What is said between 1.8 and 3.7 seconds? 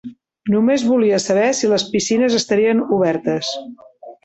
piscines estarien obertes.